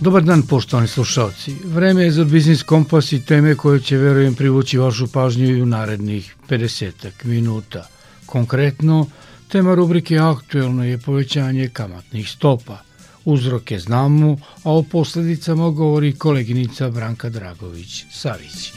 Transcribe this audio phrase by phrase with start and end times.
[0.00, 1.54] Dobar dan poštovani slušalci.
[1.64, 5.66] Vreme je za Biznis Kompas i teme koje će, verujem, privući vašu pažnju i u
[5.66, 6.92] narednih 50
[7.24, 7.88] minuta.
[8.26, 9.06] Konkretno,
[9.48, 12.78] tema rubrike Aktuelno je povećanje kamatnih stopa.
[13.24, 18.72] Uzroke znamo, a o posledicama govori koleginica Branka Dragović-Savić.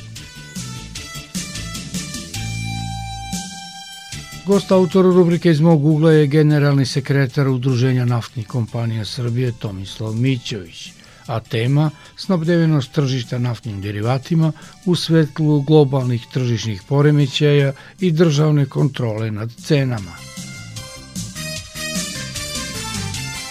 [4.45, 10.98] Gost autor rubrike iz mog ugla je generalni sekretar Udruženja naftnih kompanija Srbije Tomislav Mićović
[11.29, 14.51] a tema snabdevenost tržišta naftnim derivatima
[14.85, 20.15] u svetlu globalnih tržišnih poremećaja i državne kontrole nad cenama.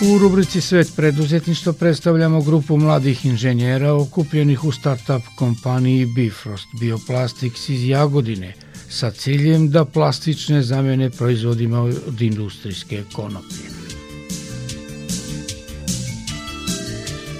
[0.00, 7.88] U rubrici Svet preduzetništva predstavljamo grupu mladih inženjera okupljenih u startup kompaniji Bifrost Bioplastics iz
[7.88, 8.54] Jagodine
[8.88, 13.77] sa ciljem da plastične zamene proizvodima od industrijske konoplje.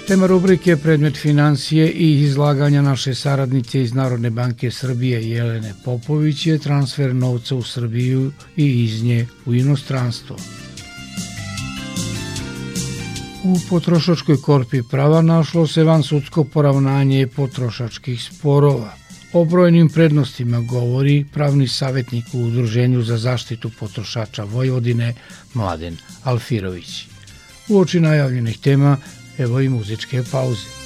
[0.09, 6.57] Tema rubrike predmet financije i izlaganja naše saradnice iz Narodne banke Srbije Jelene Popović je
[6.57, 10.35] transfer novca u Srbiju i iz nje u inostranstvo.
[13.43, 18.93] U potrošačkoj korpi prava našlo se van sudsko poravnanje potrošačkih sporova.
[19.33, 25.13] O brojnim prednostima govori pravni savjetnik u Udruženju za zaštitu potrošača Vojvodine
[25.53, 27.07] Mladen Alfirović.
[27.67, 28.97] U oči najavljenih tema
[29.39, 30.78] evo i muzičke pauze.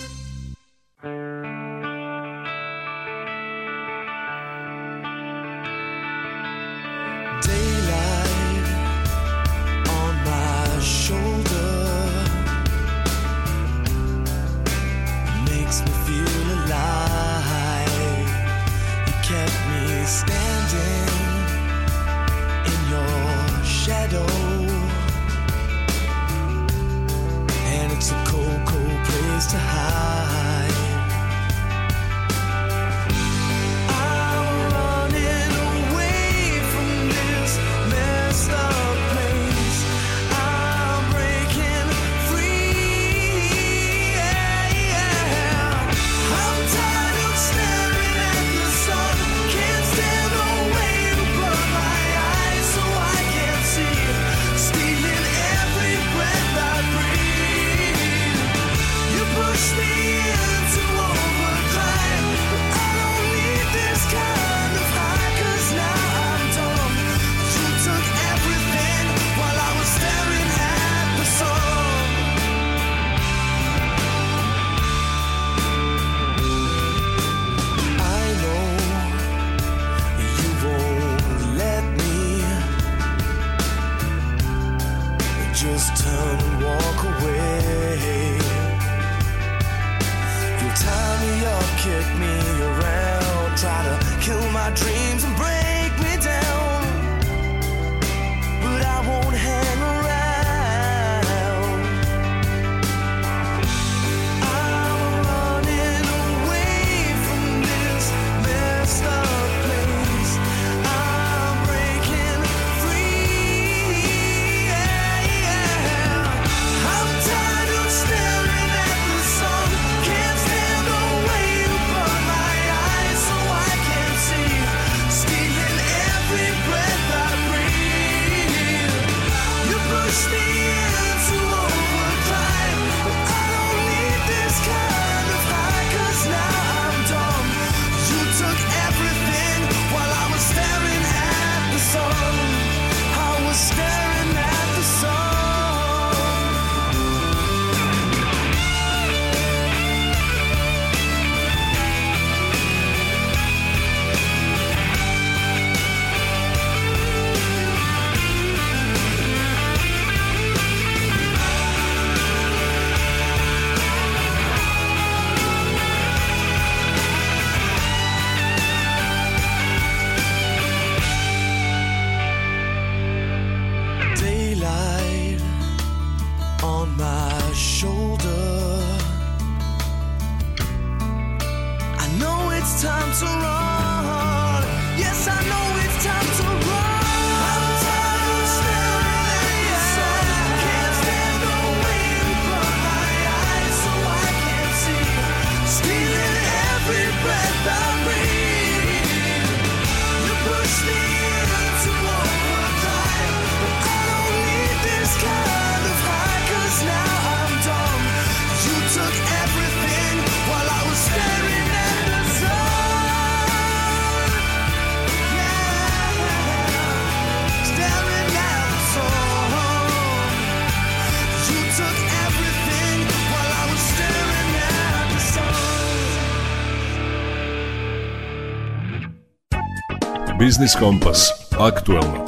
[230.53, 231.29] Biznis Kompas.
[231.59, 232.25] Aktualno.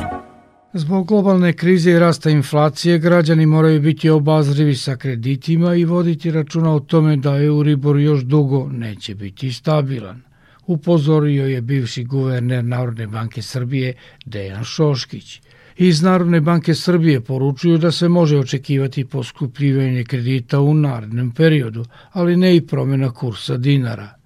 [0.74, 6.74] Zbog globalne krize i rasta inflacije, građani moraju biti obazrivi sa kreditima i voditi računa
[6.76, 10.22] o tome da Euribor još dugo neće biti stabilan.
[10.66, 13.94] Upozorio je bivši guverner Narodne banke Srbije
[14.26, 15.42] Dejan Šoškić.
[15.78, 22.38] Iz Narodne banke Srbije poručuju da se može očekivati poskupljivanje kredita u narednom periodu, ali
[22.38, 24.25] ne i promjena kursa dinara.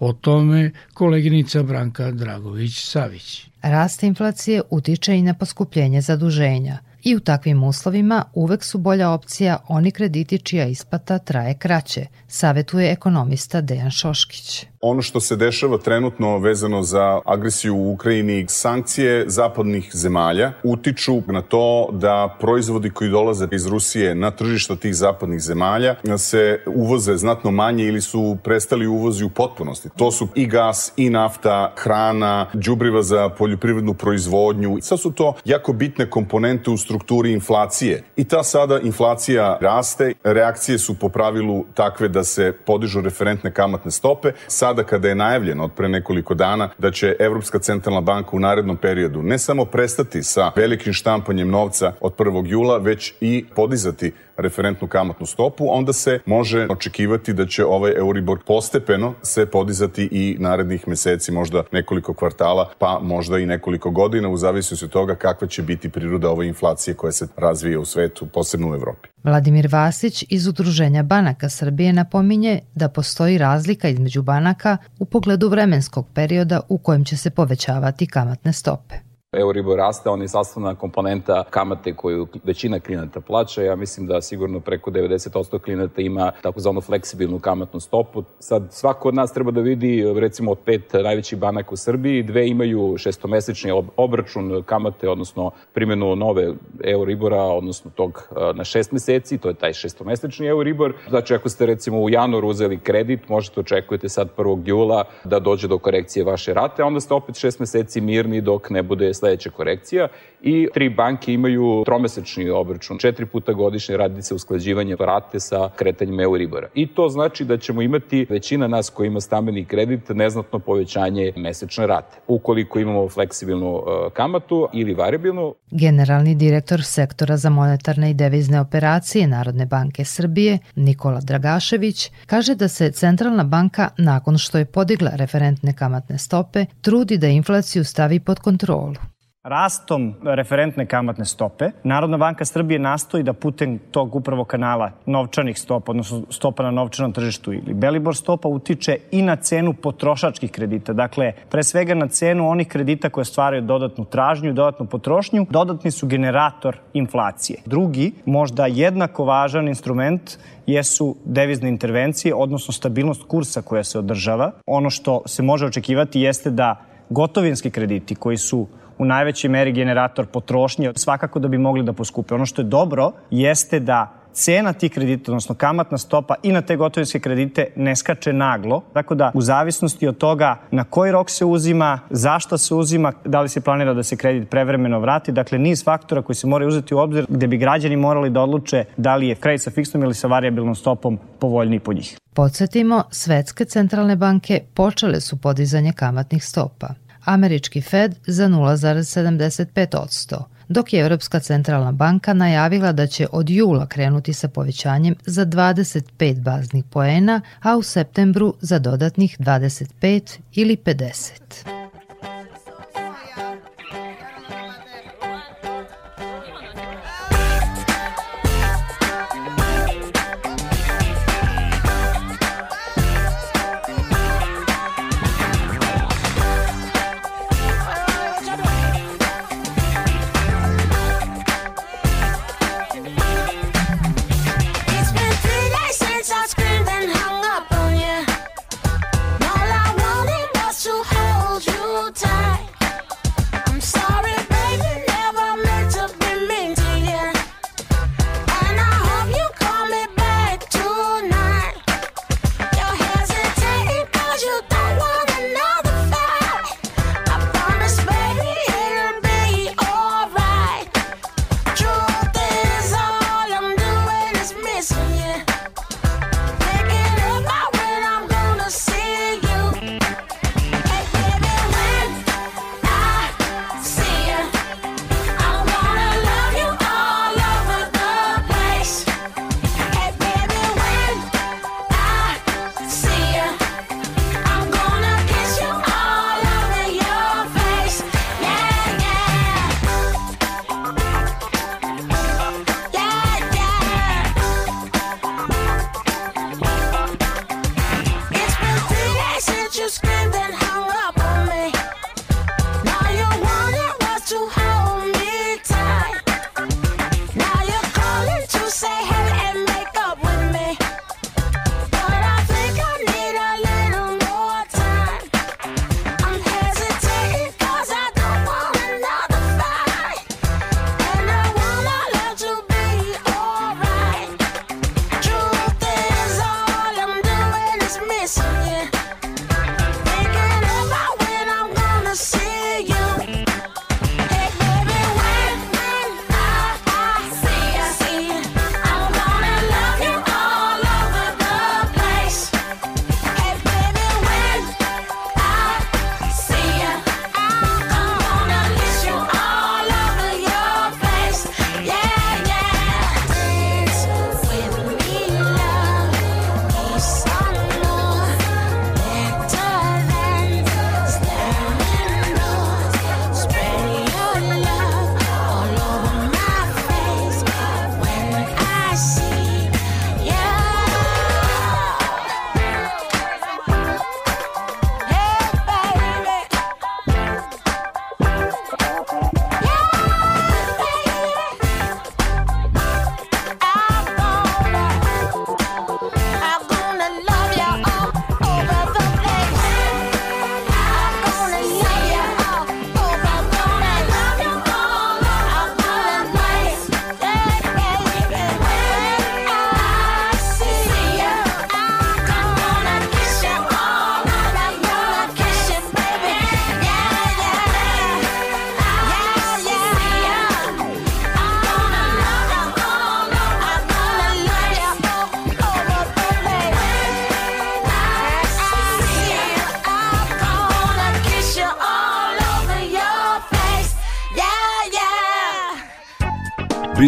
[0.00, 3.46] O tome koleginica Branka Dragović-Savić.
[3.62, 9.58] Rast inflacije utiče i na poskupljenje zaduženja i u takvim uslovima uvek su bolja opcija
[9.68, 14.66] oni krediti čija isplata traje kraće, savetuje ekonomista Dejan Šoškić.
[14.82, 21.42] Ono što se dešava trenutno vezano za agresiju u Ukrajini, sankcije zapadnih zemalja utiču na
[21.42, 27.50] to da proizvodi koji dolaze iz Rusije na tržišta tih zapadnih zemalja se uvoze znatno
[27.50, 29.88] manje ili su prestali uvozi u potpunosti.
[29.96, 34.78] To su i gas, i nafta, hrana, đubriva za poljoprivrednu proizvodnju.
[34.80, 38.02] Sad su to jako bitne komponente u strukturi inflacije.
[38.16, 43.90] I ta sada inflacija raste, reakcije su po pravilu takve da se podižu referentne kamatne
[43.90, 44.32] stope.
[44.48, 48.40] Sad sada kada je najavljeno od pre nekoliko dana da će Evropska centralna banka u
[48.40, 52.46] narednom periodu ne samo prestati sa velikim štampanjem novca od 1.
[52.46, 58.38] jula, već i podizati referentnu kamatnu stopu, onda se može očekivati da će ovaj Euribor
[58.46, 64.36] postepeno se podizati i narednih meseci, možda nekoliko kvartala, pa možda i nekoliko godina, u
[64.36, 68.70] zavisnosti od toga kakva će biti priroda ove inflacije koja se razvija u svetu, posebno
[68.70, 69.08] u Evropi.
[69.24, 76.06] Vladimir Vasić iz Udruženja banaka Srbije napominje da postoji razlika između banaka u pogledu vremenskog
[76.14, 79.09] perioda u kojem će se povećavati kamatne stope.
[79.38, 83.62] Euribor raste, on je sastavna komponenta kamate koju većina klijenata plaća.
[83.62, 88.22] Ja mislim da sigurno preko 90% klijenata ima takozvanu fleksibilnu kamatnu stopu.
[88.38, 92.48] Sad, svako od nas treba da vidi, recimo, od pet najvećih banaka u Srbiji, dve
[92.48, 96.52] imaju šestomesečni obračun kamate, odnosno primjenu nove
[96.84, 100.94] Euribora, odnosno tog na šest meseci, to je taj šestomesečni Euribor.
[101.08, 104.62] Znači, ako ste recimo u januaru uzeli kredit, možete očekujete sad 1.
[104.64, 108.70] jula da dođe do korekcije vaše rate, a onda ste opet šest meseci mirni dok
[108.70, 110.08] ne bude sledeća korekcija
[110.42, 112.98] i tri banke imaju tromesečni obračun.
[112.98, 116.68] Četiri puta godišnje radi se usklađivanje rate sa kretanjem Euribora.
[116.74, 121.86] I to znači da ćemo imati većina nas koji ima stambeni kredit neznatno povećanje mesečne
[121.86, 122.18] rate.
[122.26, 125.54] Ukoliko imamo fleksibilnu uh, kamatu ili variabilnu.
[125.70, 132.68] Generalni direktor sektora za monetarne i devizne operacije Narodne banke Srbije, Nikola Dragašević, kaže da
[132.68, 138.38] se Centralna banka, nakon što je podigla referentne kamatne stope, trudi da inflaciju stavi pod
[138.38, 139.09] kontrolu.
[139.42, 145.92] Rastom referentne kamatne stope, Narodna banka Srbije nastoji da putem tog upravo kanala novčanih stopa,
[145.92, 150.92] odnosno stopa na novčanom tržištu ili Belibor stopa utiče i na cenu potrošačkih kredita.
[150.92, 155.90] Dakle, pre svega na cenu onih kredita koje stvaraju dodatnu tražnju i dodatnu potrošnju, dodatni
[155.90, 157.62] su generator inflacije.
[157.66, 164.52] Drugi, možda jednako važan instrument jesu devizne intervencije, odnosno stabilnost kursa koja se održava.
[164.66, 166.76] Ono što se može očekivati jeste da
[167.10, 168.66] gotovinski krediti koji su
[169.00, 172.34] u najvećoj meri generator potrošnje, svakako da bi mogli da poskupe.
[172.34, 176.76] Ono što je dobro jeste da cena tih kredita, odnosno kamatna stopa i na te
[176.76, 178.82] gotovinske kredite ne skače naglo.
[178.92, 183.40] Tako da u zavisnosti od toga na koji rok se uzima, zašto se uzima, da
[183.40, 186.94] li se planira da se kredit prevremeno vrati, dakle niz faktora koji se moraju uzeti
[186.94, 190.14] u obzir gde bi građani morali da odluče da li je kredit sa fiksnom ili
[190.14, 192.18] sa variabilnom stopom povoljniji po njih.
[192.34, 196.88] Podsjetimo, svetske centralne banke počele su podizanje kamatnih stopa
[197.34, 204.32] američki Fed za 0,75%, dok je Evropska centralna banka najavila da će od jula krenuti
[204.32, 211.79] sa povećanjem za 25 baznih poena, a u septembru za dodatnih 25 ili 50.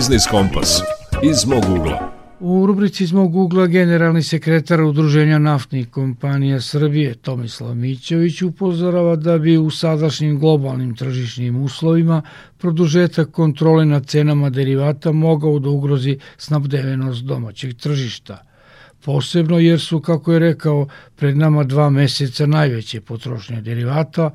[0.03, 0.83] Biznis Kompas
[1.23, 2.13] iz mog ugla.
[2.41, 9.39] U rubrici iz mog ugla generalni sekretar Udruženja naftnih kompanija Srbije Tomislav Mićević upozorava da
[9.39, 12.23] bi u sadašnjim globalnim tržišnim uslovima
[12.59, 18.43] produžetak kontrole nad cenama derivata mogao da ugrozi snabdevenost domaćeg tržišta.
[19.05, 24.31] Posebno jer su, kako je rekao, pred nama dva meseca najveće potrošnje derivata,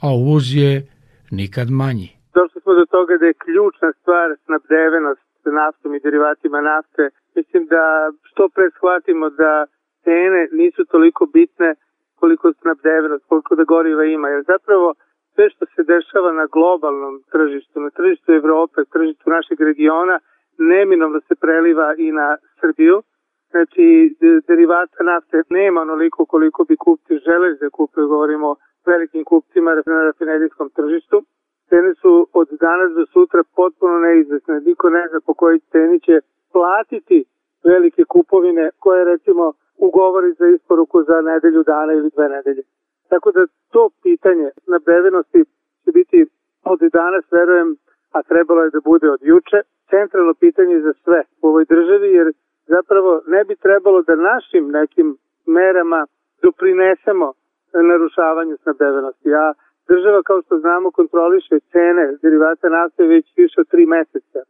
[0.00, 0.86] a uvoz je
[1.30, 2.17] nikad manji.
[2.34, 7.10] Došli smo do toga da je ključna stvar snabdevenost naftom i derivatima nafte.
[7.34, 9.66] Mislim da što pre shvatimo da
[10.04, 11.74] cene nisu toliko bitne
[12.20, 14.28] koliko snabdevenost, koliko da goriva ima.
[14.28, 14.94] Jer zapravo
[15.34, 20.18] sve što se dešava na globalnom tržištu, na tržištu Evrope, tržištu našeg regiona,
[20.58, 23.02] neminovno se preliva i na Srbiju.
[23.50, 24.16] Znači,
[24.48, 28.56] derivata nafte nema onoliko koliko bi kupci želeli da kupe, govorimo o
[28.86, 31.22] velikim kupcima na rafinerijskom tržištu.
[31.68, 34.60] Cene su od danas do sutra potpuno neizvesne.
[34.60, 36.20] Niko ne zna po kojoj ceni će
[36.52, 37.24] platiti
[37.64, 42.62] velike kupovine koje recimo ugovori za isporuku za nedelju dana ili dve nedelje.
[43.08, 45.44] Tako da to pitanje nabevenosti
[45.84, 46.26] će biti
[46.64, 47.76] od danas, verujem,
[48.12, 49.60] a trebalo je da bude od juče,
[49.90, 52.32] centralno pitanje za sve u ovoj državi, jer
[52.66, 56.06] zapravo ne bi trebalo da našim nekim merama
[56.42, 57.32] doprinesemo
[57.72, 59.28] narušavanju snabdevenosti.
[59.28, 59.52] Ja
[59.88, 64.40] Država, kao što znamo, kontroliše cene derivata nafte već više od tri meseca.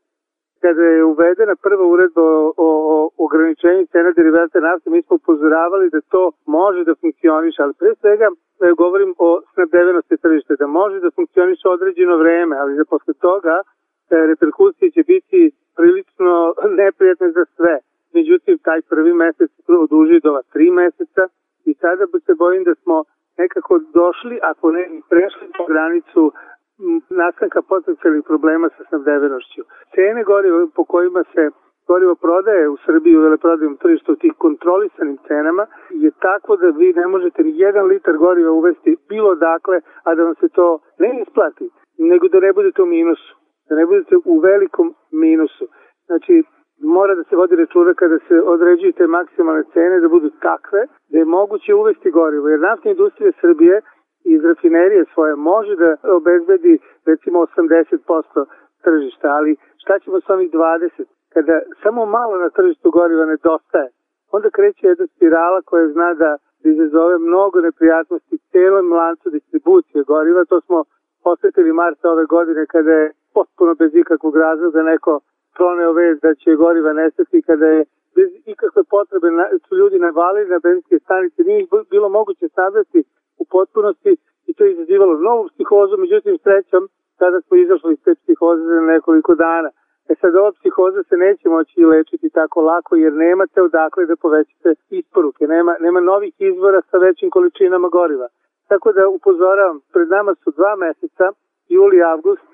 [0.63, 5.91] Kada je uvedena prva uredba o, o, o ograničenju cena derivata nafte, mi smo upozoravali
[5.91, 8.35] da to može da funkcioniše, ali pre svega e,
[8.83, 13.63] govorim o snabdevenosti tržišta, da može da funkcioniše određeno vreme, ali da posle toga e,
[14.31, 15.41] reperkusije će biti
[15.77, 17.75] prilično neprijatne za sve.
[18.15, 21.25] Međutim, taj prvi mesec prvo duži do ova tri meseca
[21.65, 23.05] i sada se bojim da smo
[23.39, 26.33] nekako došli, ako ne prešli po granicu
[27.11, 29.63] nastanka potencijalnih problema sa snabdevenošću.
[29.95, 31.43] Cene goriva po kojima se
[31.89, 37.07] gorivo prodaje u Srbiji u veleprodajnom tržištu tih kontrolisanim cenama je tako da vi ne
[37.07, 41.71] možete ni jedan litar goriva uvesti bilo dakle, a da vam se to ne isplati,
[41.99, 43.31] nego da ne budete u minusu,
[43.69, 45.65] da ne budete u velikom minusu.
[46.07, 46.43] Znači,
[46.81, 51.19] mora da se vodi računa kada se određuju te maksimalne cene da budu takve da
[51.19, 52.49] je moguće uvesti gorivo.
[52.49, 53.81] Jer naftna industrija Srbije
[54.25, 58.45] iz rafinerije svoje može da obezbedi recimo 80%
[58.85, 61.05] tržišta, ali šta ćemo sa onih 20?
[61.35, 63.89] Kada samo malo na tržištu goriva nedostaje,
[64.33, 70.45] onda kreće jedna spirala koja zna da izazove mnogo neprijatnosti celom lancu distribucije goriva.
[70.45, 70.85] To smo
[71.25, 75.21] posetili marta ove godine kada je potpuno bez ikakvog razloga neko
[75.59, 77.85] proneo vez da će goriva nestati kada je
[78.17, 83.01] bez ikakve potrebe na, su ljudi navalili na benzinske stanice, nije bilo moguće sadati
[83.43, 84.13] u potpunosti
[84.49, 86.83] i to je izazivalo novu psihozu, međutim srećom
[87.19, 89.71] sada smo izašli iz te psihoze za nekoliko dana.
[90.11, 94.71] E sad ova psihoza se neće moći lečiti tako lako jer nemate odakle da povećate
[94.91, 98.29] isporuke, nema, nema novih izvora sa većim količinama goriva.
[98.69, 101.27] Tako da upozoravam, pred nama su dva meseca,
[101.69, 102.48] juli i avgust,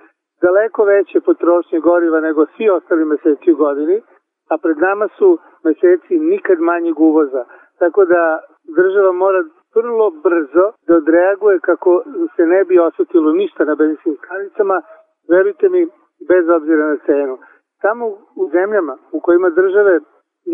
[0.44, 3.96] daleko veće potrošnje goriva nego svi ostali meseci u godini,
[4.52, 7.42] a pred nama su meseci nikad manjeg uvoza.
[7.78, 8.22] Tako da
[8.78, 9.40] država mora
[9.76, 12.02] vrlo brzo da odreaguje kako
[12.36, 14.76] se ne bi osutilo ništa na benzinskim stanicama,
[15.32, 15.82] verujte mi,
[16.30, 17.38] bez obzira na cenu.
[17.82, 18.04] Samo
[18.40, 20.00] u zemljama u kojima države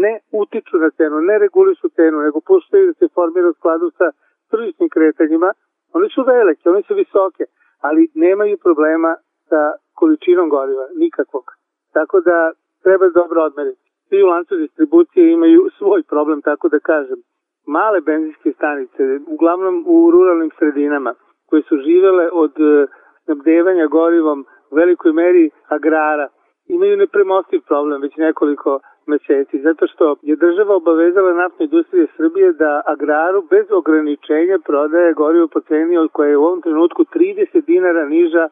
[0.04, 4.06] ne utiču na cenu, ne regulišu cenu, nego puštaju da se formira u skladu sa
[4.50, 5.50] tržišnim kretanjima,
[5.96, 7.44] one su velike, one su visoke,
[7.86, 9.10] ali nemaju problema
[9.50, 9.62] sa
[9.98, 11.44] količinom goriva, nikakvog.
[11.92, 13.80] Tako da treba dobro odmeriti.
[14.08, 17.18] Svi u lancu distribucije imaju svoj problem, tako da kažem.
[17.66, 21.14] Male benzinske stanice, uglavnom u ruralnim sredinama,
[21.48, 22.86] koje su živele od e,
[23.24, 26.28] snabdevanja gorivom u velikoj meri agrara,
[26.66, 32.82] imaju nepremostiv problem već nekoliko meseci, zato što je država obavezala naftne industrije Srbije da
[32.86, 38.04] agraru bez ograničenja prodaje gorivo po ceni od koje je u ovom trenutku 30 dinara
[38.08, 38.48] niža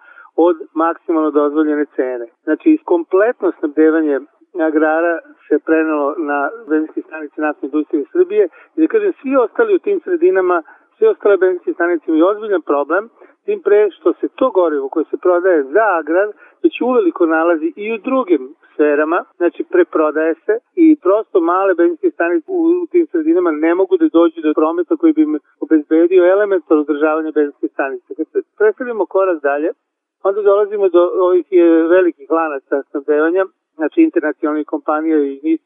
[0.46, 2.27] od maksimalno dozvoljene cene.
[2.44, 4.20] Znači, kompletno snabdevanje
[4.68, 9.79] agrara se prenalo na benzinske stanice naftne industrije Srbije i da kažem, svi ostali u
[9.79, 10.62] tim sredinama,
[10.98, 13.09] svi ostale benzinske stanice imaju ozbiljan problem,
[13.44, 16.29] tim pre što se to gorivo koje se prodaje za agrar
[16.62, 18.42] već uveliko nalazi i u drugim
[18.74, 24.09] sferama, znači preprodaje se i prosto male benzinske stanice u, tim sredinama ne mogu da
[24.18, 28.14] dođu do prometa koji bi im obezbedio elementarno održavanje benzinske stanice.
[28.16, 29.70] Kad se predstavimo korak dalje,
[30.22, 31.46] onda dolazimo do ovih
[31.90, 35.59] velikih lanaca snabdevanja, znači internacionalnih kompanija i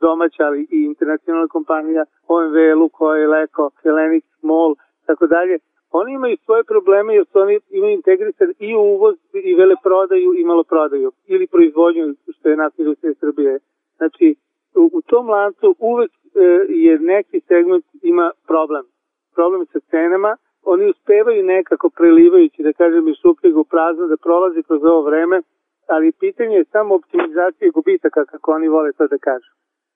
[0.00, 4.74] domaća, ali i internacionalna kompanija, OMV, Lukoil, Leko, Hellenic, MOL,
[5.06, 5.58] tako dalje.
[5.90, 11.12] Oni imaju svoje probleme jer su oni imaju integrisan i uvoz i veleprodaju i maloprodaju
[11.26, 13.58] ili proizvodnju što je naftna industrija Srbije.
[13.96, 14.34] Znači,
[14.74, 18.84] u, u tom lancu uvek e, je neki segment ima problem.
[19.34, 24.62] Problem sa cenama, oni uspevaju nekako prelivajući, da kažem, iz šupljeg u prazno, da prolazi
[24.62, 25.42] kroz ovo vreme,
[25.86, 29.50] ali pitanje je samo optimizacije gubitaka, kako oni vole to da kažu.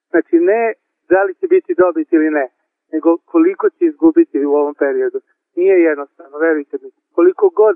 [0.09, 0.73] Znači, ne
[1.09, 2.47] da li će biti dobit ili ne,
[2.91, 5.19] nego koliko će izgubiti u ovom periodu.
[5.55, 6.89] Nije jednostavno, verujte mi.
[7.15, 7.75] Koliko god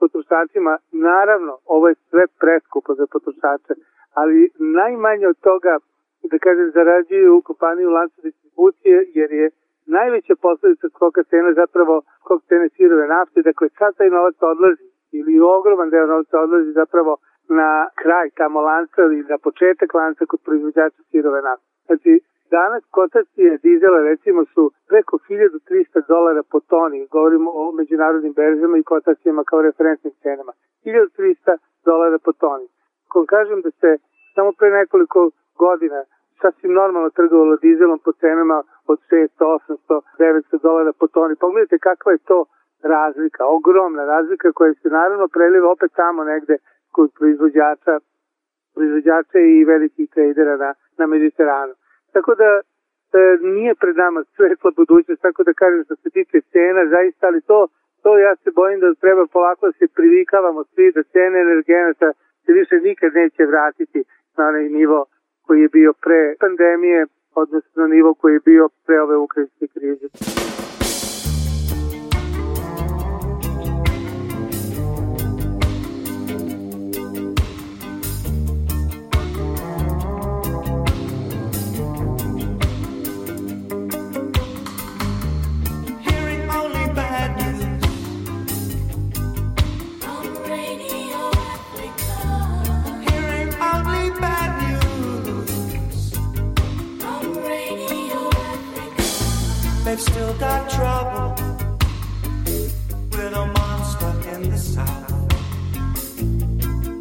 [0.00, 3.74] potrošačima, naravno, ovo je sve preskupo za potrošače,
[4.14, 5.78] ali najmanje od toga,
[6.22, 9.50] da kažem, zarađuju kompaniju lancu distribucije, jer je
[9.86, 14.88] najveća posledica skoka cena zapravo skok cene sirove nafte, dakle sad taj novac odlazi
[15.18, 17.12] ili ogroman deo novca odlazi zapravo
[17.48, 21.66] na kraj tamo lanca ili na početak lanca kod proizvođača sirove nafte.
[21.86, 22.12] Znači,
[22.50, 28.88] danas kotacije dizela recimo su preko 1300 dolara po toni, govorimo o međunarodnim berzama i
[28.92, 30.52] kotacijama kao referentnim cenama.
[30.84, 32.66] 1300 dolara po toni.
[33.12, 33.90] Ko kažem da se
[34.34, 36.00] samo pre nekoliko godina
[36.40, 38.62] sasvim normalno trgovalo dizelom po cenama
[38.92, 41.34] od 600, 800, 900 dolara po toni.
[41.36, 42.44] Pogledajte kakva je to
[42.82, 46.56] razlika, ogromna razlika koja se naravno preliva opet tamo negde
[46.94, 47.94] kod proizvođača,
[48.74, 51.74] proizvođača i velikih tradera na, na Mediteranu.
[52.12, 52.60] Tako da e,
[53.40, 57.68] nije pred nama svetla budućnost, tako da kažem što se tiče cena, zaista, ali to,
[58.02, 62.12] to ja se bojim da treba polako da se privikavamo svi da cene energenata
[62.44, 64.04] se više nikad neće vratiti
[64.36, 65.06] na onaj nivo
[65.46, 70.06] koji je bio pre pandemije, odnosno nivo koji je bio pre ove ukrajinske krize.
[100.00, 101.34] Still got trouble
[103.12, 105.32] with a monster in the south.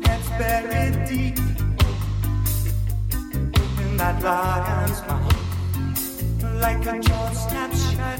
[0.06, 1.38] Heads buried deep
[3.84, 8.20] in that lion's mouth, like a jaw snaps shut.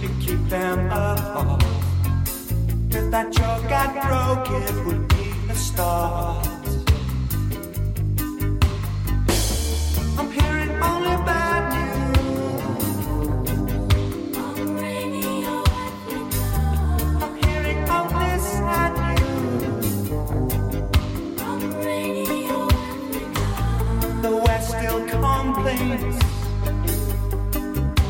[0.00, 1.62] To keep them apart.
[2.90, 6.55] If that jaw got broke, it would be a start.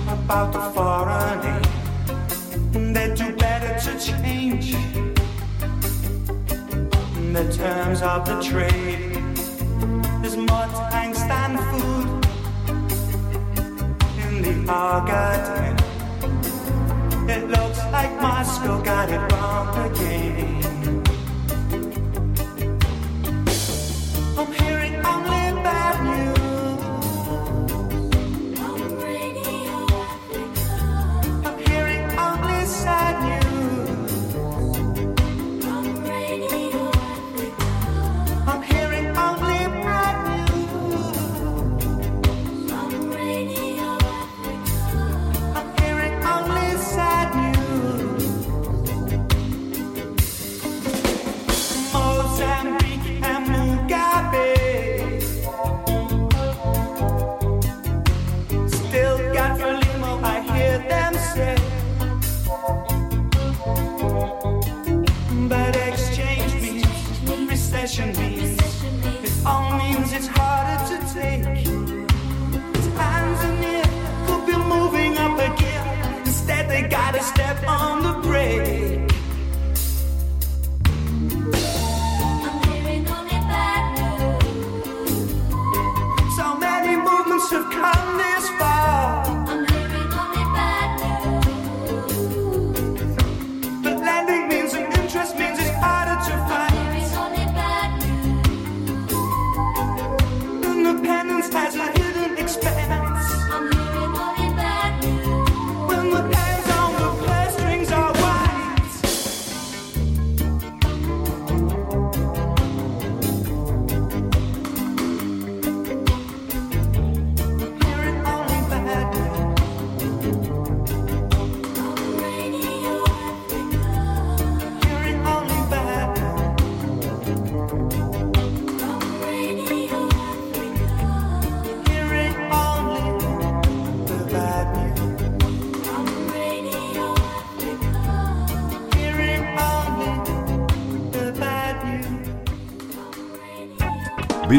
[0.09, 2.95] About the foreign aid.
[2.95, 4.73] They do better to change
[7.33, 9.23] the terms of the trade.
[10.23, 12.09] There's more tanks than food
[14.25, 15.77] in the Argentine.
[17.29, 20.56] It looks like Moscow got it wrong again.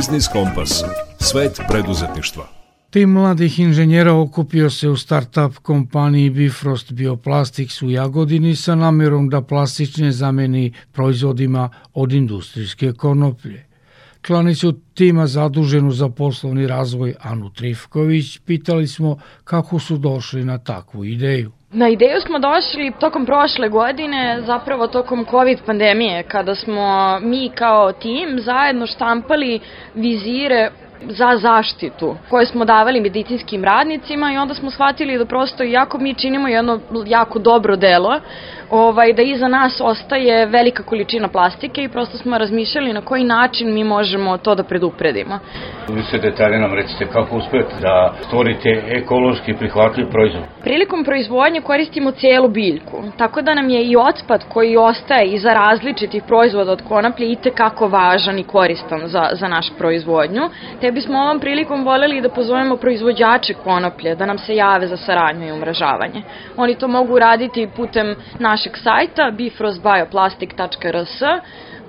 [0.07, 0.83] Biznis Kompas.
[1.19, 2.47] Svet preduzetništva.
[2.89, 9.41] Tim mladih inženjera okupio se u start-up kompaniji Bifrost Bioplastics u Jagodini sa namjerom da
[9.41, 13.65] plastične zameni proizvodima od industrijske konoplje.
[14.21, 21.05] Članicu tima zaduženu za poslovni razvoj Anu Trifković pitali smo kako su došli na takvu
[21.05, 21.51] ideju.
[21.71, 27.91] Na ideju smo došli tokom prošle godine, zapravo tokom COVID pandemije, kada smo mi kao
[27.91, 29.59] tim zajedno štampali
[29.93, 35.97] vizire za zaštitu koje smo davali medicinskim radnicima i onda smo shvatili da prosto iako
[35.97, 38.19] mi činimo jedno jako dobro delo,
[38.69, 43.73] ovaj, da iza nas ostaje velika količina plastike i prosto smo razmišljali na koji način
[43.73, 45.39] mi možemo to da predupredimo.
[45.89, 50.43] Vi se detalje nam recite kako uspete da stvorite ekološki prihvatljiv proizvod.
[50.63, 56.23] Prilikom proizvodnje koristimo celu biljku, tako da nam je i otpad koji ostaje iza različitih
[56.27, 60.49] proizvoda od konoplje i tekako važan i koristan za, za našu proizvodnju,
[60.81, 65.47] te bismo ovom prilikom voljeli da pozovemo proizvođače konoplje da nam se jave za saradnju
[65.47, 66.21] i umražavanje.
[66.57, 71.21] Oni to mogu raditi putem naše našeg sajta bifrostbioplastic.rs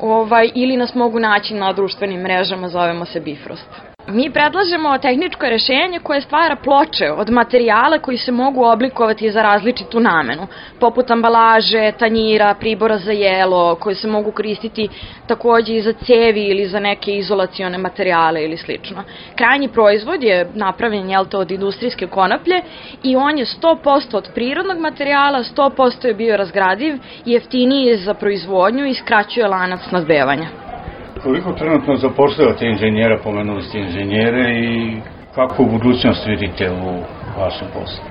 [0.01, 3.88] ovaj, ili nas mogu naći na društvenim mrežama, zovemo se Bifrost.
[4.11, 10.01] Mi predlažemo tehničko rešenje koje stvara ploče od materijala koji se mogu oblikovati za različitu
[10.01, 10.47] namenu,
[10.81, 14.89] poput ambalaže, tanjira, pribora za jelo, koje se mogu koristiti
[15.27, 19.05] takođe i za cevi ili za neke izolacione materijale ili slično.
[19.35, 22.63] Krajnji proizvod je napravljen jel to, od industrijske konoplje
[23.03, 28.87] i on je 100% od prirodnog materijala, 100% je bio razgradiv, jeftiniji je za proizvodnju
[28.87, 30.68] i skraćuje lanac nadbevanja.
[31.29, 35.01] Koliko trenutno zapošljavate inženjera, pomenuli ste inženjere i
[35.35, 37.03] kako u budućnost vidite u
[37.41, 38.05] vašem poslu?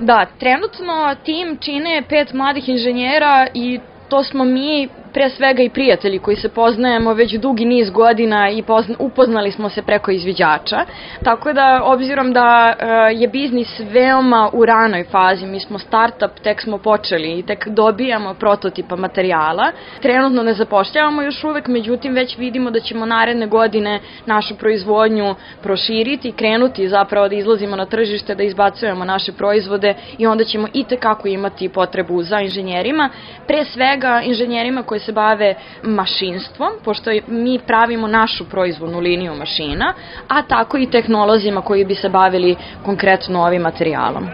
[0.00, 6.18] Da, trenutno tim čine pet mladih inženjera i to smo mi pre svega i prijatelji
[6.18, 10.76] koji se poznajemo već dugi niz godina i pozna, upoznali smo se preko izviđača.
[11.24, 16.62] Tako da, obzirom da uh, je biznis veoma u ranoj fazi, mi smo startup, tek
[16.62, 19.72] smo počeli i tek dobijamo prototipa materijala.
[20.02, 26.32] Trenutno ne zapošljavamo još uvek, međutim već vidimo da ćemo naredne godine našu proizvodnju proširiti,
[26.32, 31.28] krenuti zapravo da izlazimo na tržište, da izbacujemo naše proizvode i onda ćemo i tekako
[31.28, 33.10] imati potrebu za inženjerima,
[33.46, 39.92] pre svega inženjerima koji se bave mašinstvom, pošto mi pravimo našu proizvodnu liniju mašina,
[40.28, 44.28] a tako i tehnolozima koji bi se bavili konkretno ovim materijalom.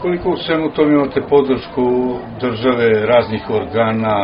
[0.00, 4.16] Koliko u svemu tom imate podršku države, raznih organa,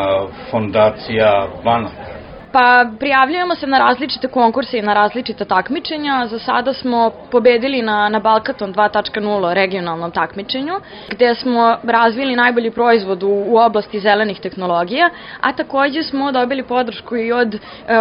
[0.51, 2.20] fondacija, banaka?
[2.53, 6.27] Pa prijavljujemo se na različite konkurse i na različite takmičenja.
[6.27, 10.75] Za sada smo pobedili na, na Balkaton 2.0 regionalnom takmičenju,
[11.11, 15.11] gde smo razvili najbolji proizvod u, u oblasti zelenih tehnologija,
[15.41, 17.59] a takođe smo dobili podršku i od e,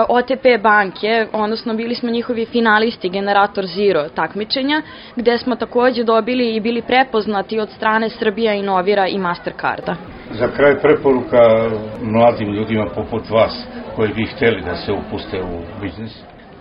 [0.10, 4.82] OTP banke, odnosno bili smo njihovi finalisti Generator Zero takmičenja,
[5.16, 9.96] gde smo takođe dobili i bili prepoznati od strane Srbija Inovira i Mastercarda.
[10.32, 11.70] Za kraj preporuka
[12.02, 13.66] mladim ljudima poput vas
[14.00, 16.12] koji bi hteli da se upuste u biznis?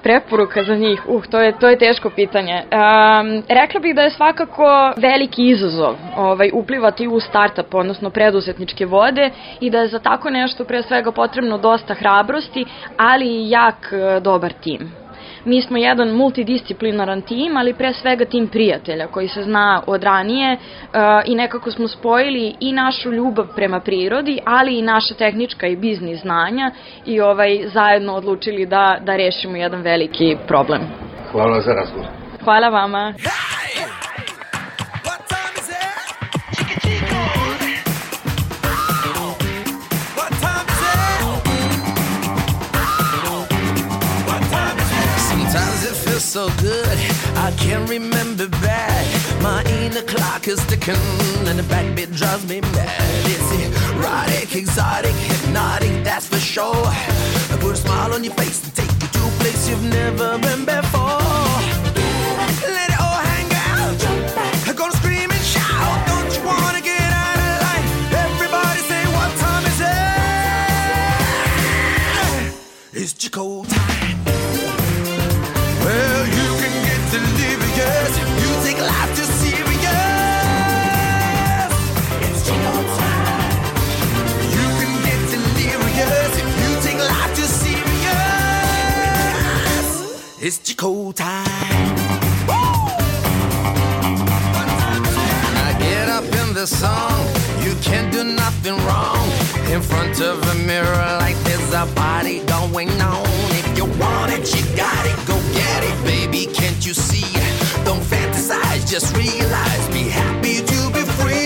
[0.02, 1.02] preporuka za njih?
[1.08, 2.54] Uh, to je, to je teško pitanje.
[2.54, 9.30] Um, rekla bih da je svakako veliki izazov ovaj, uplivati u startup, odnosno preduzetničke vode
[9.60, 12.64] i da je za tako nešto pre svega potrebno dosta hrabrosti,
[12.96, 14.92] ali i jak dobar tim.
[15.44, 20.52] Mi smo jedan multidisciplinaran tim, ali pre svega tim prijatelja koji se zna od ranije
[20.52, 25.76] uh, i nekako smo spojili i našu ljubav prema prirodi, ali i naša tehnička i
[25.76, 26.70] biznis znanja
[27.06, 30.80] i ovaj zajedno odlučili da, da rešimo jedan veliki problem.
[31.32, 32.06] Hvala za razgovor.
[32.44, 33.14] Hvala vama.
[46.20, 46.98] So good,
[47.36, 49.06] I can't remember back.
[49.40, 50.96] My inner clock is ticking,
[51.46, 53.00] and the backbeat drives me mad.
[53.24, 53.52] It's
[53.94, 56.74] erotic, exotic, hypnotic, that's for sure.
[56.74, 60.38] I Put a smile on your face and take you to a place you've never
[60.38, 61.22] been before.
[62.66, 63.98] Let it all hang out.
[64.76, 66.06] Gonna scream and shout.
[66.08, 67.84] Don't you wanna get out of line?
[68.26, 69.80] Everybody say, what time is
[72.94, 73.02] it?
[73.02, 73.97] It's Chico time.
[82.20, 83.54] It's Chico time.
[84.50, 86.98] You can get delirious if you take
[87.36, 88.18] just serious
[90.40, 91.46] It's Chico time
[95.56, 97.26] I get up in the song.
[97.62, 99.30] You can't do nothing wrong.
[99.72, 103.24] In front of a mirror, like there's a party going on.
[103.52, 105.16] If you want it, you got it.
[105.28, 106.46] Go get it, baby.
[106.52, 107.47] Can't you see.
[108.88, 109.88] Just realize.
[109.88, 111.44] Be happy to be free.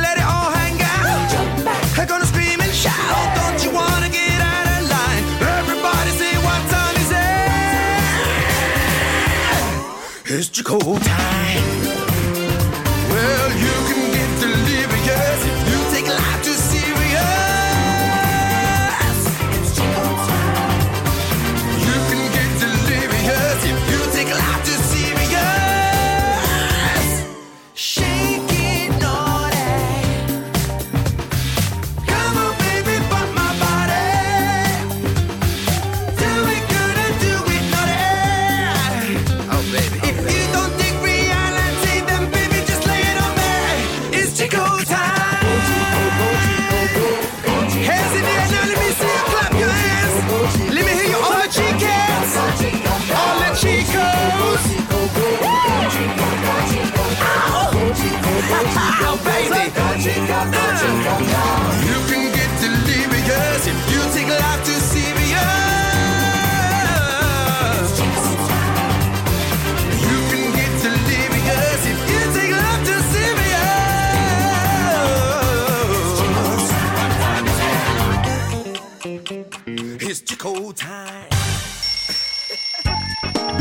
[0.00, 1.98] Let it all hang out.
[1.98, 3.36] I'm gonna scream and shout.
[3.36, 5.24] Don't you wanna get out of line?
[5.58, 7.10] Everybody say what time is
[10.24, 10.38] it?
[10.38, 11.91] It's Jaco time.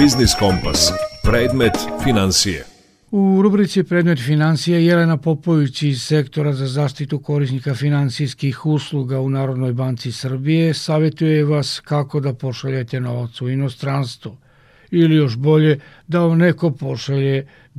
[0.02, 0.82] Biznis Kompas.
[1.30, 2.60] Predmet financije.
[3.20, 9.74] U rubrici Predmet financije Jelena Popović iz sektora za zaštitu korisnika finansijskih usluga u Narodnoj
[9.82, 14.32] banci Srbije savjetuje vas kako da pošaljete novac u inostranstvo
[15.00, 15.74] ili još bolje
[16.12, 17.36] da vam neko pošalje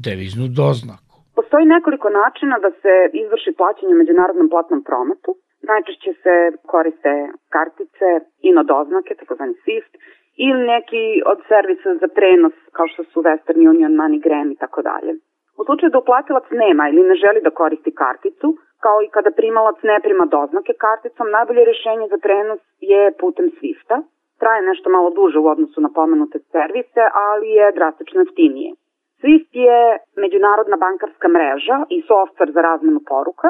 [0.06, 1.14] deviznu doznaku.
[1.38, 5.30] Postoji nekoliko načina da se izvrši plaćanje u međunarodnom platnom prometu.
[5.70, 6.35] Najčešće se
[6.72, 7.12] koriste
[7.54, 8.08] kartice,
[8.48, 9.92] ino doznake, takozvani SWIFT,
[10.37, 15.12] ili neki od servisa za prenos kao što su Western Union, MoneyGram i tako dalje.
[15.59, 18.49] U slučaju da uplatilac nema ili ne želi da koristi karticu,
[18.85, 23.97] kao i kada primalac ne prima doznake karticom, najbolje rješenje za prenos je putem Swifta.
[24.40, 28.71] Traje nešto malo duže u odnosu na pomenute servise, ali je drastično jeftinije.
[29.21, 29.81] Swift je
[30.16, 33.49] međunarodna bankarska mreža i softver za razmenu poruka,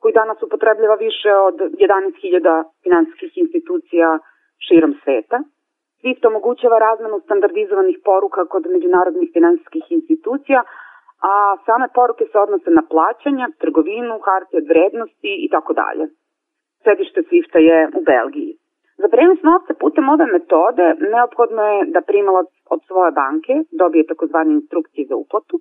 [0.00, 4.18] koji danas upotrebljava više od 11.000 finansijskih institucija
[4.66, 5.38] širom sveta.
[6.00, 10.60] SWIFT omogućava razmenu standardizovanih poruka kod međunarodnih finansijskih institucija,
[11.30, 11.32] a
[11.66, 16.04] same poruke se odnose na plaćanja, trgovinu, hartije od vrednosti i tako dalje.
[16.84, 18.52] Sedište SWIFT-a je u Belgiji.
[19.02, 24.52] Za prenos novca putem ove metode neophodno je da primalac od svoje banke dobije takozvane
[24.52, 25.56] instrukcije za uplatu,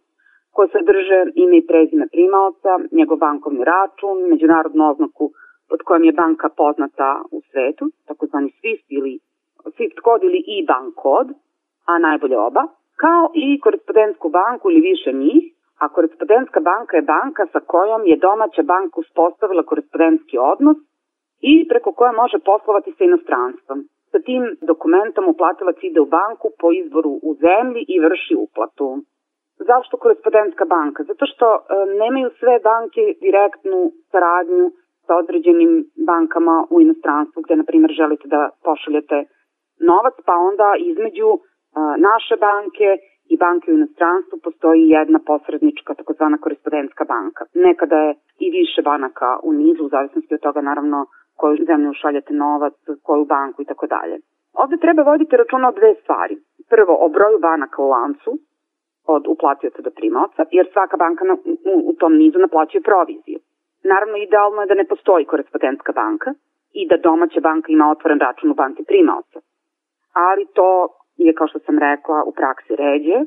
[0.54, 5.25] koje sadrže ime i prezime primalca, njegov bankovni račun, međunarodnu oznaku
[5.69, 9.13] pod kojom je banka poznata u svetu, takozvani SWIFT ili
[9.80, 11.28] SWIFT kod ili IBAN kod,
[11.92, 12.63] a najbolje oba,
[13.04, 15.44] kao i korespondentsku banku ili više njih,
[15.82, 20.78] a korespondentska banka je banka sa kojom je domaća banka uspostavila korespondentski odnos
[21.52, 23.80] i preko koje može poslovati sa inostranstvom.
[24.12, 28.88] Sa tim dokumentom uplatilac ide u banku po izboru u zemlji i vrši uplatu.
[29.70, 31.04] Zašto korespondentska banka?
[31.04, 31.60] Zato što e,
[32.02, 33.80] nemaju sve banke direktnu
[34.12, 34.65] saradnju
[35.06, 35.72] sa određenim
[36.12, 39.18] bankama u inostranstvu gde, na primjer, želite da pošaljete
[39.80, 41.39] novac, pa onda između a,
[42.10, 42.89] naše banke
[43.34, 47.46] i banke u inostranstvu postoji jedna posrednička takozvana korespondentska banka.
[47.54, 51.06] Nekada je i više banaka u nizu, u zavisnosti od toga naravno
[51.39, 54.18] koju zemlju šaljete novac, koju banku i tako dalje.
[54.54, 56.36] Ovde treba voditi računa o dve stvari.
[56.70, 58.32] Prvo, o broju banaka u lancu,
[59.15, 61.34] od uplatioca do primaoca, jer svaka banka na,
[61.72, 63.39] u, u tom nizu naplaćuje proviziju.
[63.84, 66.30] Naravno, idealno je da ne postoji korespondentska banka
[66.74, 69.39] i da domaća banka ima otvoren račun u banke primaoca.
[70.13, 73.17] Ali to je, kao što sam rekla, u praksi ređe,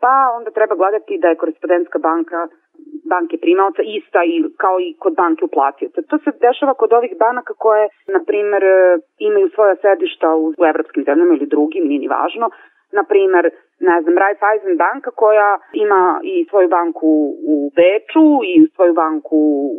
[0.00, 2.48] pa onda treba gledati da je korespondentska banka
[3.14, 6.02] banke primaoca ista i kao i kod banke uplatioca.
[6.10, 8.62] To se dešava kod ovih banaka koje, na primer,
[9.18, 12.50] imaju svoja sedišta u, u evropskim zemljama ili drugim, nije ni važno.
[12.92, 13.44] Na primer,
[13.80, 17.10] ne znam, Raiffeisen banka koja ima i svoju banku
[17.54, 19.38] u Beču i svoju banku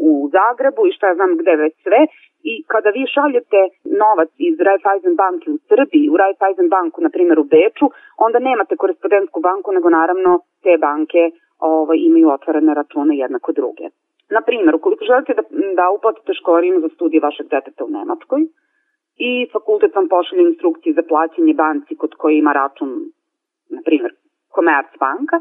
[0.09, 2.01] u Zagrebu i šta ja znam gde već sve
[2.43, 3.59] i kada vi šaljete
[4.01, 7.85] novac iz Raiffeisen banke u Srbiji, u Raiffeisen banku, na primjer u Beču,
[8.17, 13.85] onda nemate korespondentsku banku, nego naravno te banke ovaj, imaju otvorene račune jednako druge.
[14.29, 15.43] Na primjer, ukoliko želite da,
[15.79, 18.41] da uplatite školarinu za studije vašeg deteta u Nemačkoj
[19.17, 22.89] i fakultet vam pošalje instrukcije za plaćanje banci kod koje ima račun,
[23.69, 24.11] na primjer,
[24.55, 25.37] Commerzbanka,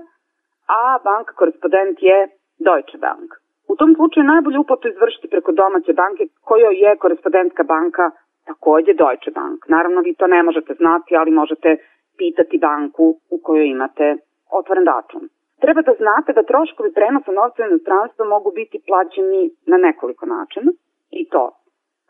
[0.78, 2.28] a banka korespondent je
[2.58, 3.45] Deutsche Bank.
[3.72, 8.10] U tom slučaju najbolje uplatu izvršiti preko domaće banke kojoj je korespondentska banka
[8.48, 9.58] takođe Deutsche Bank.
[9.68, 11.76] Naravno vi to ne možete znati, ali možete
[12.20, 14.16] pitati banku u kojoj imate
[14.58, 15.22] otvoren račun.
[15.62, 20.70] Treba da znate da troškovi prenosa novca u inostranstvo mogu biti plaćeni na nekoliko načina
[21.10, 21.44] i to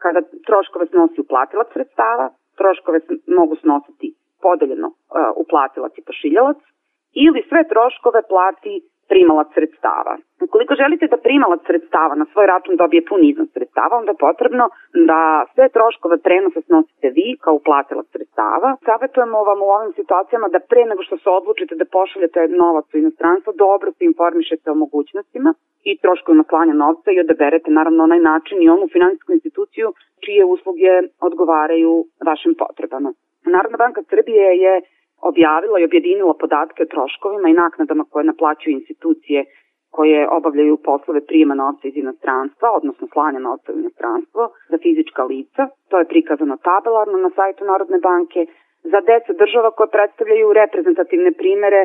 [0.03, 2.27] kada troškove snosi uplatilac sredstava,
[2.59, 2.99] troškove
[3.39, 4.97] mogu snositi podeljeno uh,
[5.43, 6.61] uplatilac i pošiljalac
[7.25, 8.73] ili sve troškove plati
[9.09, 10.15] primalac sredstava.
[10.47, 14.65] Ukoliko želite da primalac sredstava na svoj račun dobije pun iznos sredstava, onda je potrebno
[15.11, 15.21] da
[15.55, 18.69] sve troškove prenosa snosite vi kao uplatilac sredstava.
[18.87, 22.99] Savetujemo vam u ovim situacijama da pre nego što se odlučite da pošaljete novac u
[22.99, 25.51] inostranstvo, dobro se informišete o mogućnostima
[25.89, 29.89] i troškovima slanja novca i odaberete naravno onaj način i onu finansijsku instituciju
[30.25, 31.93] čije usluge odgovaraju
[32.29, 33.11] vašim potrebama.
[33.55, 34.73] Narodna banka Srbije je
[35.23, 39.45] objavila i objedinila podatke o troškovima i naknadama koje naplaćuju institucije
[39.91, 45.63] koje obavljaju poslove prijema novca iz inostranstva, odnosno slanja novca u inostranstvo za fizička lica.
[45.89, 48.41] To je prikazano tabelarno na sajtu Narodne banke.
[48.93, 51.83] Za deca država koje predstavljaju reprezentativne primere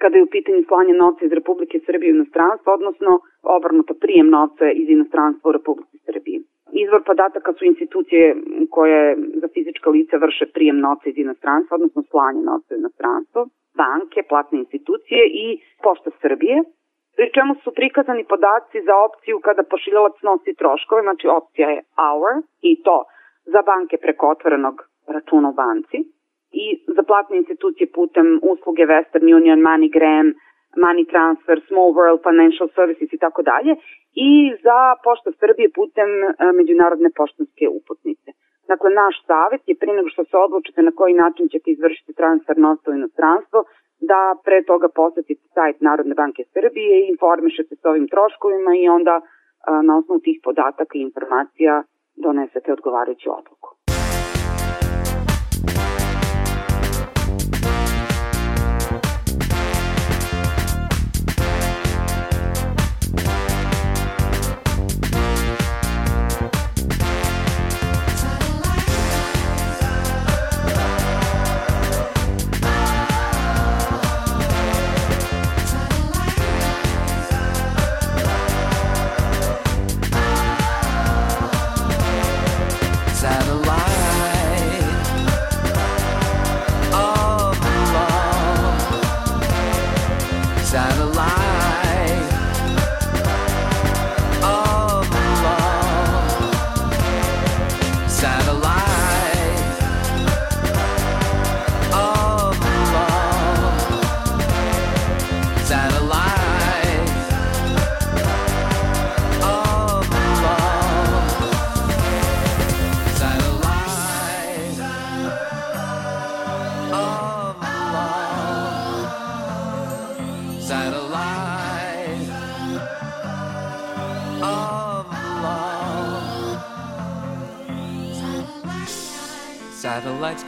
[0.00, 3.10] kada je u pitanju slanje novca iz Republike Srbije u inostranstvo, odnosno
[3.56, 6.38] obrnuto prijem novca iz inostranstva u Republike Srbije.
[6.72, 8.36] Izvor podataka su institucije
[8.70, 13.40] koje za fizička lica vrše prijem novca iz inostranstva, odnosno slanje novca u inostranstvo,
[13.82, 15.46] banke, platne institucije i
[15.82, 16.56] Pošta Srbije,
[17.16, 22.34] pri čemu su prikazani podaci za opciju kada pošiljalac nosi troškove, znači opcija je hour
[22.70, 22.96] i to
[23.44, 24.76] za banke preko otvorenog
[25.14, 25.98] računa u banci
[26.64, 26.66] i
[26.96, 30.28] za platne institucije putem usluge Western Union, MoneyGram,
[30.76, 33.72] money transfer, small world, financial services i tako dalje
[34.14, 34.32] i
[34.64, 36.26] za pošta Srbije putem e,
[36.60, 38.30] međunarodne poštanske uputnice.
[38.68, 42.58] Dakle, naš savjet je prije nego što se odlučite na koji način ćete izvršiti transfer
[42.58, 43.64] novca u inostranstvo,
[44.00, 49.14] da pre toga posetite sajt Narodne banke Srbije i informišete se ovim troškovima i onda
[49.20, 49.22] e,
[49.82, 51.82] na osnovu tih podataka i informacija
[52.16, 53.68] donesete odgovarajuću odluku.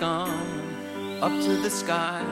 [0.03, 2.27] Gone up to the skies.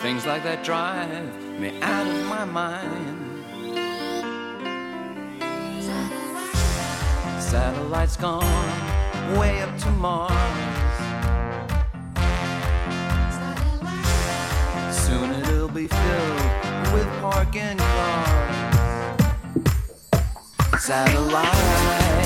[0.00, 3.18] Things like that drive me out of my mind.
[7.42, 8.76] Satellites gone
[9.36, 10.32] way up to Mars.
[14.94, 18.54] Soon it'll be filled with parking cars.
[20.78, 22.17] Satellites.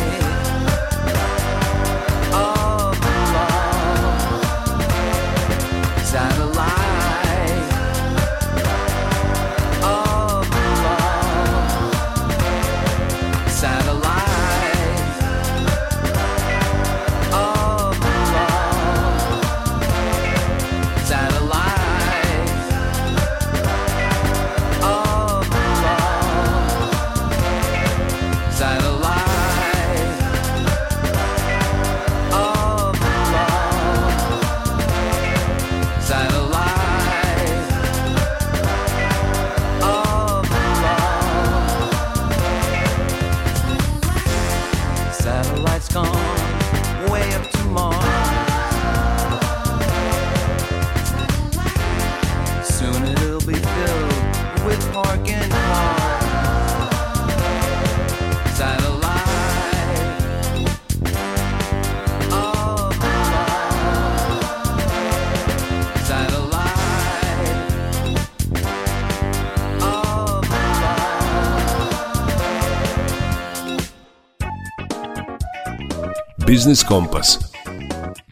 [76.53, 77.39] Biznis Kompas.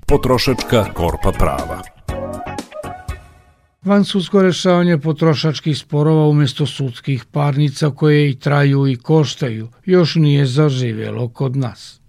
[0.06, 1.82] Potrošačka korpa prava.
[3.84, 10.46] Van sudsko rešavanje potrošačkih sporova umesto sudskih parnica koje i traju i koštaju još nije
[10.46, 12.00] zaživjelo kod nas.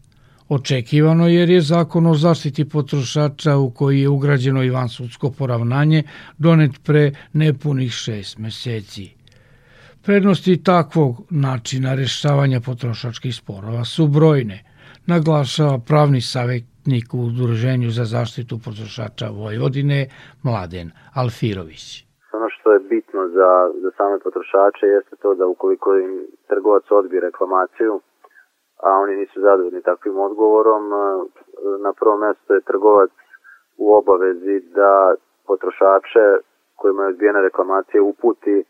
[0.49, 6.03] Očekivano jer je zakon o zaštiti potrošača u koji je ugrađeno i van sudsko poravnanje
[6.37, 9.09] donet pre nepunih šest meseci.
[10.01, 14.70] Prednosti takvog načina rešavanja potrošačkih sporova su brojne,
[15.07, 19.99] naglašava pravni savjetnik u Udruženju za zaštitu potrošača Vojvodine
[20.43, 20.87] Mladen
[21.21, 21.85] Alfirović.
[22.37, 23.51] Ono što je bitno za,
[23.83, 26.11] za same potrošače jeste to da ukoliko im
[26.49, 27.93] trgovac odbije reklamaciju,
[28.85, 30.83] a oni nisu zadovoljni takvim odgovorom,
[31.85, 33.11] na prvo mesto je trgovac
[33.77, 35.13] u obavezi da
[35.47, 36.25] potrošače
[36.81, 38.63] kojima je odbijena reklamacija uputi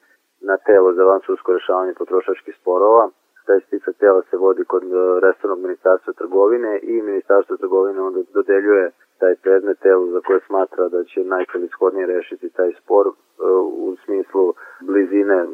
[0.49, 3.09] na telo za vansudsko rešavanje potrošačkih sporova.
[3.51, 4.95] Taj spisak tela se vodi kod e,
[5.25, 11.03] resornog ministarstva trgovine i ministarstvo trgovine onda dodeljuje taj predmet telu za koje smatra da
[11.03, 13.11] će najcelishodnije rešiti taj spor e,
[13.85, 15.47] u smislu blizine e,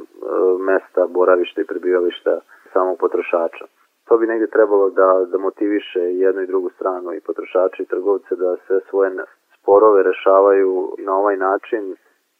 [0.70, 2.39] mesta, boravišta i prebivališta
[2.74, 3.66] samog potrošača.
[4.08, 8.36] To bi negde trebalo da, da motiviše jednu i drugu stranu i potrošače i trgovce
[8.36, 9.12] da sve svoje
[9.56, 11.95] sporove rešavaju na ovaj način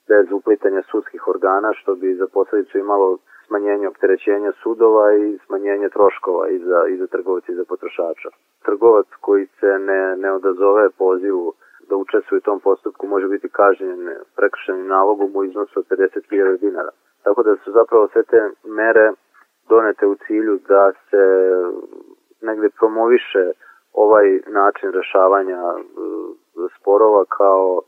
[0.08, 6.50] bez uplitanja sudskih organa, što bi za posledicu imalo smanjenje opterećenja sudova i smanjenje troškova
[6.50, 8.30] i za, i za trgovci i za potrošača.
[8.66, 11.54] Trgovac koji se ne, ne odazove pozivu
[11.90, 16.92] da učestvuje u tom postupku može biti kažnjen prekršenim nalogom u iznosu od 50.000 dinara.
[17.24, 19.12] Tako da su zapravo sve te mere
[19.70, 21.24] donete u cilju da se
[22.42, 23.52] negde promoviše
[23.94, 25.82] ovaj način rešavanja e,
[26.80, 27.82] sporova kao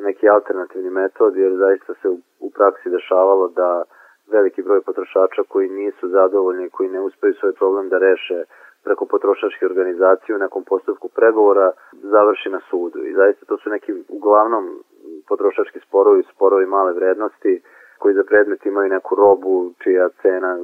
[0.00, 2.08] neki alternativni metod, jer zaista se
[2.40, 3.82] u praksi dešavalo da
[4.32, 8.44] veliki broj potrošača koji nisu zadovoljni, koji ne uspeju svoj problem da reše
[8.84, 12.98] preko potrošačke organizacije u nekom postupku pregovora završi na sudu.
[13.04, 14.64] I zaista to su neki uglavnom
[15.28, 17.62] potrošački sporovi, sporovi male vrednosti
[17.98, 20.58] koji za predmet imaju neku robu čija cena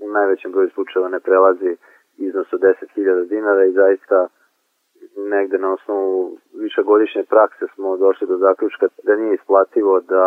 [0.00, 1.76] u najvećem broju slučajeva ne prelazi
[2.16, 4.28] iznos od 10.000 dinara i zaista
[5.16, 10.26] negde na osnovu višegodišnje prakse smo došli do zaključka da nije isplativo da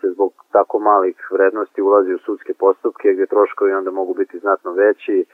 [0.00, 4.72] se zbog tako malih vrednosti ulazi u sudske postupke gde troškovi onda mogu biti znatno
[4.72, 5.24] veći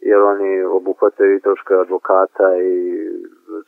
[0.00, 3.08] jer oni obuhvataju i troškove advokata i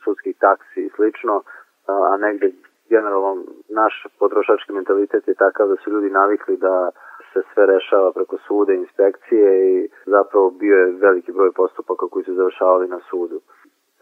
[0.03, 1.43] sudskih taksi i slično,
[1.87, 2.51] a negde
[2.89, 6.91] generalno naš potrošački mentalitet je takav da su ljudi navikli da
[7.33, 12.33] se sve rešava preko suda inspekcije i zapravo bio je veliki broj postupaka koji su
[12.33, 13.41] završavali na sudu.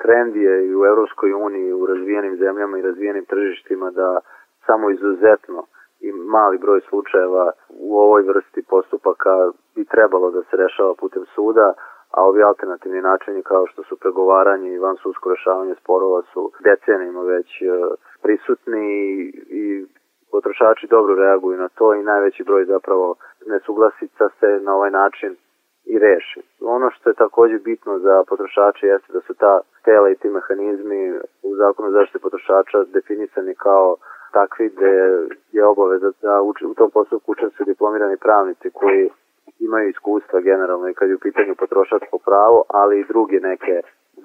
[0.02, 4.20] Trend je i u Europskoj uniji, u razvijenim zemljama i razvijenim tržištima da
[4.66, 5.66] samo izuzetno
[6.00, 11.74] i mali broj slučajeva u ovoj vrsti postupaka bi trebalo da se rešava putem suda,
[12.12, 17.22] a ovi alternativni načini kao što su pregovaranje i van sudsko rešavanje sporova su decenijima
[17.22, 17.66] već e,
[18.22, 18.86] prisutni
[19.62, 19.86] i
[20.32, 23.16] potrošači dobro reaguju na to i najveći broj zapravo
[23.46, 25.36] nesuglasica se na ovaj način
[25.86, 26.42] i reši.
[26.62, 31.02] Ono što je takođe bitno za potrošače jeste da su ta tela i ti mehanizmi
[31.44, 33.96] u zakonu zaštite potrošača definisani kao
[34.40, 34.94] takvi gde
[35.52, 39.10] je obaveza da u tom postupku učestvuju diplomirani pravnici koji
[39.60, 43.76] imaju iskustva generalno i kad je u pitanju potrošačko pravo, ali i druge neke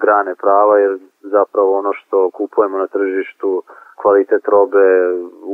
[0.03, 3.63] grane prava, jer zapravo ono što kupujemo na tržištu,
[4.01, 4.87] kvalitet robe,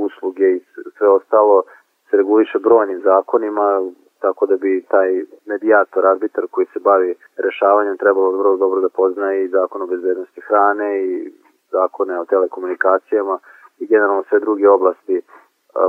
[0.06, 0.64] usluge i
[0.98, 1.64] sve ostalo
[2.10, 3.68] se reguliše brojnim zakonima,
[4.20, 5.10] tako da bi taj
[5.46, 10.42] medijator, arbitar koji se bavi rešavanjem trebalo vrlo dobro da poznaje i zakon o bezbednosti
[10.42, 11.34] hrane i
[11.72, 13.40] zakone o telekomunikacijama
[13.80, 15.22] i generalno sve druge oblasti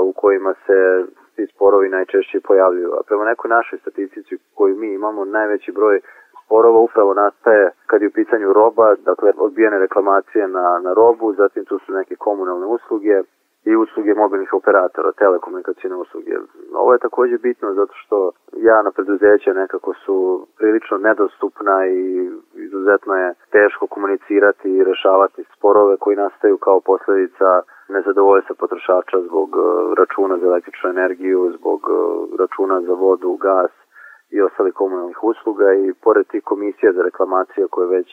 [0.00, 2.90] u kojima se ti sporovi najčešće pojavljuju.
[2.92, 6.00] A prema nekoj našoj statistici koju mi imamo, najveći broj
[6.44, 11.64] sporova upravo nastaje kad je u pitanju roba, dakle odbijene reklamacije na, na robu, zatim
[11.64, 13.22] tu su neke komunalne usluge,
[13.64, 16.34] i usluge mobilnih operatora, telekomunikacijne usluge.
[16.74, 23.34] Ovo je takođe bitno zato što javna preduzeća nekako su prilično nedostupna i izuzetno je
[23.50, 29.60] teško komunicirati i rešavati sporove koji nastaju kao posledica nezadovoljstva potrošača zbog e,
[30.00, 31.94] računa za električnu energiju, zbog e,
[32.42, 33.72] računa za vodu, gas
[34.30, 38.08] i ostalih komunalnih usluga i pored tih komisija za reklamacije koje već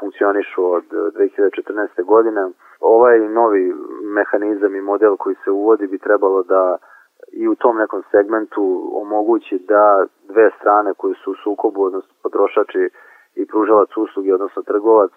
[0.00, 2.04] funkcionišu od 2014.
[2.04, 2.42] godine.
[2.80, 6.78] Ovaj novi mehanizam i model koji se uvodi bi trebalo da
[7.32, 12.90] i u tom nekom segmentu omogući da dve strane koje su u sukobu, odnosno potrošači
[13.34, 15.10] i pružalac usluge, odnosno trgovac,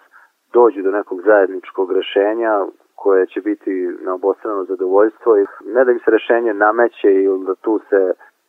[0.52, 2.64] dođu do nekog zajedničkog rešenja
[3.02, 3.72] koje će biti
[4.06, 5.44] na obostrano zadovoljstvo i
[5.74, 8.00] ne da im se rešenje nameće ili da tu se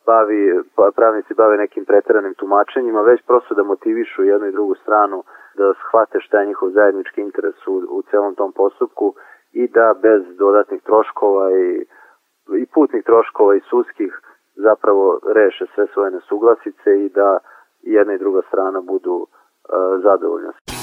[0.06, 0.42] bavi,
[0.76, 5.18] pa pravnici bave nekim preteranim tumačenjima, već prosto da motivišu jednu i drugu stranu
[5.58, 9.14] da shvate šta je njihov zajednički interes u, u celom tom postupku
[9.52, 11.86] i da bez dodatnih troškova i,
[12.62, 14.12] i putnih troškova i sudskih
[14.56, 17.38] zapravo reše sve svoje nesuglasice i da
[17.82, 19.28] jedna i druga strana budu uh,
[20.02, 20.73] zadovoljne.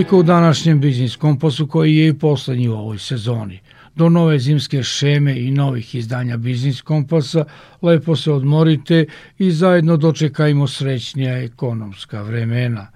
[0.00, 3.60] Toliko u današnjem biznis kompasu koji je i poslednji u ovoj sezoni.
[3.94, 7.44] Do nove zimske šeme i novih izdanja biznis kompasa
[7.82, 9.04] lepo se odmorite
[9.38, 12.86] i zajedno dočekajmo srećnija ekonomska vremena.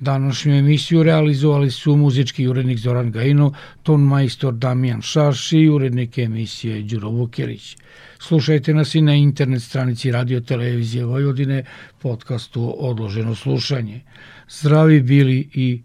[0.00, 6.82] Današnju emisiju realizovali su muzički urednik Zoran Gajinov, ton majstor Damijan Šaš i urednik emisije
[6.82, 7.76] Đuro Vukjerić.
[8.18, 11.64] Slušajte nas i na internet stranici Radio Televizije Vojvodine
[12.02, 14.00] podcastu Odloženo slušanje.
[14.48, 15.80] Zdravi bili i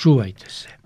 [0.00, 0.79] Čuvajte se.